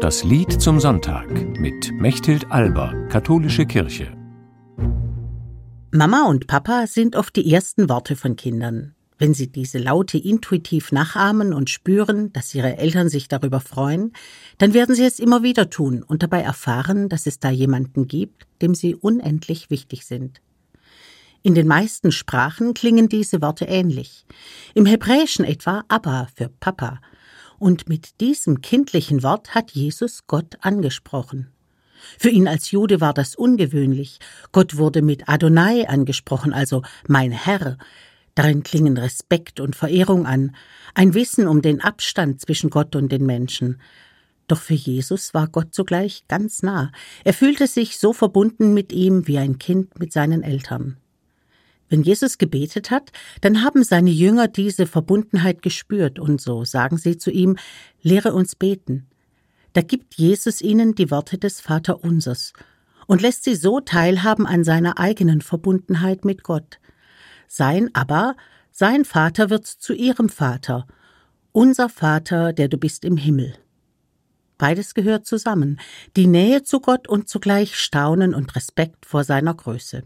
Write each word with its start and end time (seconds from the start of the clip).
Das 0.00 0.22
Lied 0.22 0.62
zum 0.62 0.78
Sonntag 0.78 1.28
mit 1.58 1.90
Mechthild 1.92 2.52
Alber, 2.52 2.94
Katholische 3.08 3.66
Kirche. 3.66 4.16
Mama 5.90 6.26
und 6.28 6.46
Papa 6.46 6.86
sind 6.86 7.16
oft 7.16 7.34
die 7.34 7.52
ersten 7.52 7.88
Worte 7.88 8.14
von 8.14 8.36
Kindern. 8.36 8.94
Wenn 9.18 9.34
sie 9.34 9.50
diese 9.50 9.78
Laute 9.78 10.16
intuitiv 10.16 10.92
nachahmen 10.92 11.52
und 11.52 11.68
spüren, 11.68 12.32
dass 12.32 12.54
ihre 12.54 12.76
Eltern 12.78 13.08
sich 13.08 13.26
darüber 13.26 13.58
freuen, 13.58 14.12
dann 14.58 14.72
werden 14.72 14.94
sie 14.94 15.04
es 15.04 15.18
immer 15.18 15.42
wieder 15.42 15.68
tun 15.68 16.04
und 16.04 16.22
dabei 16.22 16.42
erfahren, 16.42 17.08
dass 17.08 17.26
es 17.26 17.40
da 17.40 17.50
jemanden 17.50 18.06
gibt, 18.06 18.46
dem 18.62 18.76
sie 18.76 18.94
unendlich 18.94 19.68
wichtig 19.68 20.06
sind. 20.06 20.40
In 21.42 21.56
den 21.56 21.66
meisten 21.66 22.12
Sprachen 22.12 22.72
klingen 22.72 23.08
diese 23.08 23.42
Worte 23.42 23.64
ähnlich. 23.64 24.26
Im 24.74 24.86
Hebräischen 24.86 25.44
etwa 25.44 25.82
Abba 25.88 26.28
für 26.36 26.50
Papa. 26.60 27.00
Und 27.58 27.88
mit 27.88 28.20
diesem 28.20 28.60
kindlichen 28.60 29.22
Wort 29.22 29.54
hat 29.54 29.72
Jesus 29.72 30.26
Gott 30.26 30.56
angesprochen. 30.60 31.48
Für 32.18 32.30
ihn 32.30 32.46
als 32.46 32.70
Jude 32.70 33.00
war 33.00 33.12
das 33.12 33.34
ungewöhnlich. 33.34 34.18
Gott 34.52 34.76
wurde 34.76 35.02
mit 35.02 35.28
Adonai 35.28 35.88
angesprochen, 35.88 36.52
also 36.52 36.82
mein 37.08 37.32
Herr. 37.32 37.76
Darin 38.34 38.62
klingen 38.62 38.96
Respekt 38.96 39.58
und 39.58 39.74
Verehrung 39.74 40.24
an, 40.24 40.54
ein 40.94 41.14
Wissen 41.14 41.48
um 41.48 41.60
den 41.60 41.80
Abstand 41.80 42.40
zwischen 42.40 42.70
Gott 42.70 42.94
und 42.94 43.10
den 43.10 43.26
Menschen. 43.26 43.80
Doch 44.46 44.60
für 44.60 44.74
Jesus 44.74 45.34
war 45.34 45.48
Gott 45.48 45.74
zugleich 45.74 46.24
ganz 46.28 46.62
nah. 46.62 46.92
Er 47.24 47.34
fühlte 47.34 47.66
sich 47.66 47.98
so 47.98 48.12
verbunden 48.12 48.72
mit 48.74 48.92
ihm 48.92 49.26
wie 49.26 49.38
ein 49.38 49.58
Kind 49.58 49.98
mit 49.98 50.12
seinen 50.12 50.42
Eltern. 50.42 50.96
Wenn 51.88 52.02
Jesus 52.02 52.38
gebetet 52.38 52.90
hat, 52.90 53.12
dann 53.40 53.62
haben 53.62 53.82
seine 53.82 54.10
Jünger 54.10 54.48
diese 54.48 54.86
Verbundenheit 54.86 55.62
gespürt 55.62 56.18
und 56.18 56.40
so 56.40 56.64
sagen 56.64 56.98
sie 56.98 57.16
zu 57.16 57.30
ihm, 57.30 57.56
lehre 58.02 58.34
uns 58.34 58.54
beten. 58.54 59.06
Da 59.72 59.80
gibt 59.80 60.14
Jesus 60.14 60.60
ihnen 60.60 60.94
die 60.94 61.10
Worte 61.10 61.38
des 61.38 61.60
Vaterunsers 61.60 62.52
und 63.06 63.22
lässt 63.22 63.44
sie 63.44 63.54
so 63.54 63.80
teilhaben 63.80 64.46
an 64.46 64.64
seiner 64.64 64.98
eigenen 64.98 65.40
Verbundenheit 65.40 66.24
mit 66.24 66.42
Gott. 66.42 66.78
Sein 67.46 67.90
aber, 67.94 68.36
sein 68.70 69.04
Vater 69.04 69.50
wird 69.50 69.66
zu 69.66 69.94
ihrem 69.94 70.28
Vater, 70.28 70.86
unser 71.52 71.88
Vater, 71.88 72.52
der 72.52 72.68
du 72.68 72.76
bist 72.76 73.04
im 73.04 73.16
Himmel. 73.16 73.54
Beides 74.58 74.94
gehört 74.94 75.26
zusammen, 75.26 75.80
die 76.16 76.26
Nähe 76.26 76.64
zu 76.64 76.80
Gott 76.80 77.08
und 77.08 77.28
zugleich 77.28 77.76
Staunen 77.76 78.34
und 78.34 78.54
Respekt 78.56 79.06
vor 79.06 79.24
seiner 79.24 79.54
Größe. 79.54 80.02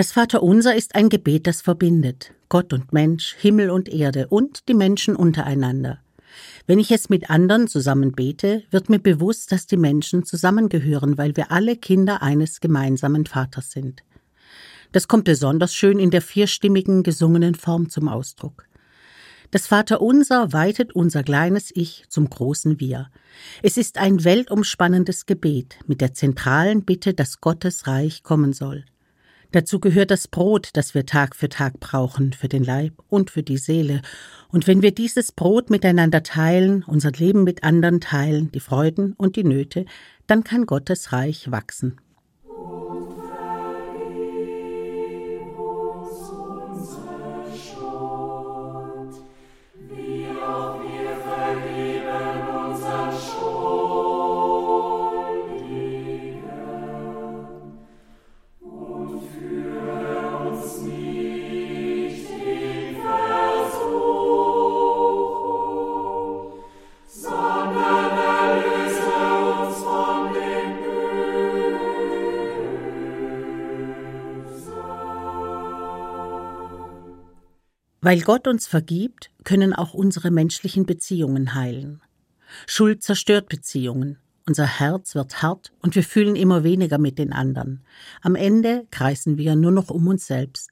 Das 0.00 0.12
Vaterunser 0.12 0.74
ist 0.74 0.94
ein 0.94 1.10
Gebet, 1.10 1.46
das 1.46 1.60
verbindet 1.60 2.32
Gott 2.48 2.72
und 2.72 2.90
Mensch, 2.90 3.36
Himmel 3.38 3.68
und 3.68 3.86
Erde 3.86 4.28
und 4.28 4.66
die 4.66 4.72
Menschen 4.72 5.14
untereinander. 5.14 5.98
Wenn 6.66 6.78
ich 6.78 6.90
es 6.90 7.10
mit 7.10 7.28
anderen 7.28 7.68
zusammen 7.68 8.12
bete, 8.12 8.62
wird 8.70 8.88
mir 8.88 8.98
bewusst, 8.98 9.52
dass 9.52 9.66
die 9.66 9.76
Menschen 9.76 10.24
zusammengehören, 10.24 11.18
weil 11.18 11.36
wir 11.36 11.52
alle 11.52 11.76
Kinder 11.76 12.22
eines 12.22 12.60
gemeinsamen 12.60 13.26
Vaters 13.26 13.72
sind. 13.72 14.02
Das 14.92 15.06
kommt 15.06 15.24
besonders 15.24 15.74
schön 15.74 15.98
in 15.98 16.10
der 16.10 16.22
vierstimmigen 16.22 17.02
gesungenen 17.02 17.54
Form 17.54 17.90
zum 17.90 18.08
Ausdruck. 18.08 18.64
Das 19.50 19.66
Vaterunser 19.66 20.54
weitet 20.54 20.94
unser 20.94 21.22
kleines 21.22 21.70
Ich 21.76 22.04
zum 22.08 22.30
großen 22.30 22.80
Wir. 22.80 23.10
Es 23.62 23.76
ist 23.76 23.98
ein 23.98 24.24
weltumspannendes 24.24 25.26
Gebet 25.26 25.76
mit 25.86 26.00
der 26.00 26.14
zentralen 26.14 26.86
Bitte, 26.86 27.12
dass 27.12 27.42
Gottes 27.42 27.86
Reich 27.86 28.22
kommen 28.22 28.54
soll. 28.54 28.86
Dazu 29.52 29.80
gehört 29.80 30.12
das 30.12 30.28
Brot, 30.28 30.70
das 30.74 30.94
wir 30.94 31.06
Tag 31.06 31.34
für 31.34 31.48
Tag 31.48 31.80
brauchen, 31.80 32.32
für 32.32 32.48
den 32.48 32.62
Leib 32.62 32.94
und 33.08 33.30
für 33.30 33.42
die 33.42 33.58
Seele. 33.58 34.00
Und 34.48 34.66
wenn 34.66 34.80
wir 34.80 34.92
dieses 34.92 35.32
Brot 35.32 35.70
miteinander 35.70 36.22
teilen, 36.22 36.84
unser 36.84 37.10
Leben 37.10 37.42
mit 37.42 37.64
anderen 37.64 38.00
teilen, 38.00 38.52
die 38.52 38.60
Freuden 38.60 39.14
und 39.14 39.34
die 39.34 39.44
Nöte, 39.44 39.86
dann 40.28 40.44
kann 40.44 40.66
Gottes 40.66 41.12
Reich 41.12 41.50
wachsen. 41.50 42.00
Weil 78.02 78.22
Gott 78.22 78.48
uns 78.48 78.66
vergibt, 78.66 79.30
können 79.44 79.74
auch 79.74 79.92
unsere 79.92 80.30
menschlichen 80.30 80.86
Beziehungen 80.86 81.54
heilen. 81.54 82.00
Schuld 82.66 83.02
zerstört 83.02 83.48
Beziehungen. 83.48 84.18
Unser 84.46 84.66
Herz 84.66 85.14
wird 85.14 85.42
hart 85.42 85.70
und 85.82 85.94
wir 85.94 86.02
fühlen 86.02 86.34
immer 86.34 86.64
weniger 86.64 86.98
mit 86.98 87.18
den 87.18 87.32
anderen. 87.32 87.84
Am 88.22 88.34
Ende 88.34 88.86
kreisen 88.90 89.36
wir 89.36 89.54
nur 89.54 89.70
noch 89.70 89.90
um 89.90 90.08
uns 90.08 90.26
selbst. 90.26 90.70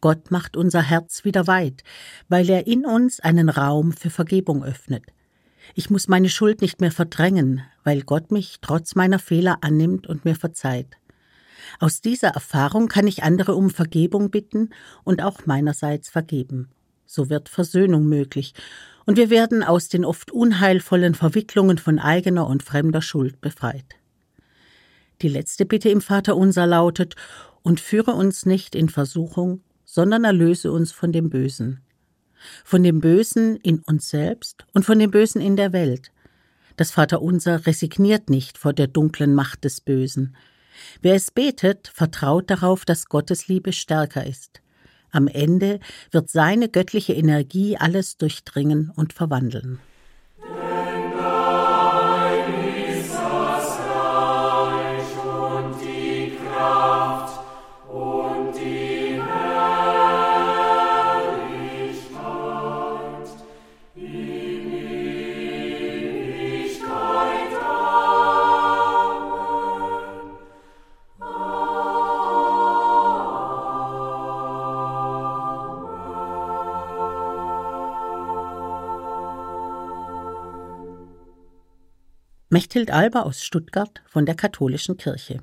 Gott 0.00 0.30
macht 0.30 0.56
unser 0.56 0.82
Herz 0.82 1.24
wieder 1.24 1.46
weit, 1.46 1.82
weil 2.28 2.48
er 2.48 2.66
in 2.66 2.84
uns 2.84 3.20
einen 3.20 3.48
Raum 3.48 3.92
für 3.92 4.10
Vergebung 4.10 4.62
öffnet. 4.62 5.04
Ich 5.74 5.90
muss 5.90 6.08
meine 6.08 6.28
Schuld 6.28 6.60
nicht 6.60 6.80
mehr 6.80 6.92
verdrängen, 6.92 7.62
weil 7.84 8.02
Gott 8.02 8.30
mich 8.30 8.58
trotz 8.60 8.94
meiner 8.94 9.18
Fehler 9.18 9.58
annimmt 9.62 10.06
und 10.06 10.24
mir 10.24 10.36
verzeiht. 10.36 10.99
Aus 11.78 12.00
dieser 12.00 12.28
Erfahrung 12.28 12.88
kann 12.88 13.06
ich 13.06 13.22
andere 13.22 13.54
um 13.54 13.70
Vergebung 13.70 14.30
bitten 14.30 14.70
und 15.04 15.22
auch 15.22 15.46
meinerseits 15.46 16.08
vergeben. 16.08 16.70
So 17.06 17.30
wird 17.30 17.48
Versöhnung 17.48 18.06
möglich, 18.06 18.54
und 19.06 19.16
wir 19.16 19.30
werden 19.30 19.64
aus 19.64 19.88
den 19.88 20.04
oft 20.04 20.30
unheilvollen 20.30 21.14
Verwicklungen 21.14 21.78
von 21.78 21.98
eigener 21.98 22.46
und 22.46 22.62
fremder 22.62 23.02
Schuld 23.02 23.40
befreit. 23.40 23.96
Die 25.22 25.28
letzte 25.28 25.66
Bitte 25.66 25.88
im 25.88 26.00
Vaterunser 26.00 26.66
lautet, 26.66 27.16
und 27.62 27.80
führe 27.80 28.12
uns 28.12 28.46
nicht 28.46 28.74
in 28.74 28.88
Versuchung, 28.88 29.62
sondern 29.84 30.24
erlöse 30.24 30.72
uns 30.72 30.92
von 30.92 31.12
dem 31.12 31.30
Bösen. 31.30 31.80
Von 32.64 32.82
dem 32.82 33.00
Bösen 33.00 33.56
in 33.56 33.80
uns 33.80 34.08
selbst 34.08 34.64
und 34.72 34.84
von 34.84 34.98
dem 34.98 35.10
Bösen 35.10 35.40
in 35.40 35.56
der 35.56 35.72
Welt. 35.72 36.10
Das 36.76 36.92
Vaterunser 36.92 37.66
resigniert 37.66 38.30
nicht 38.30 38.56
vor 38.56 38.72
der 38.72 38.86
dunklen 38.86 39.34
Macht 39.34 39.64
des 39.64 39.80
Bösen. 39.80 40.36
Wer 41.02 41.14
es 41.14 41.30
betet, 41.30 41.90
vertraut 41.92 42.50
darauf, 42.50 42.84
dass 42.84 43.06
Gottes 43.06 43.48
Liebe 43.48 43.72
stärker 43.72 44.26
ist. 44.26 44.60
Am 45.10 45.26
Ende 45.26 45.80
wird 46.12 46.30
seine 46.30 46.68
göttliche 46.68 47.14
Energie 47.14 47.76
alles 47.76 48.16
durchdringen 48.16 48.92
und 48.94 49.12
verwandeln. 49.12 49.80
Mechthild 82.52 82.90
Alber 82.90 83.26
aus 83.26 83.44
Stuttgart 83.44 84.02
von 84.06 84.26
der 84.26 84.34
Katholischen 84.34 84.96
Kirche. 84.96 85.40